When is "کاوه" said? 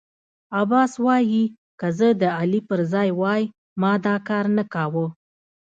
4.73-5.05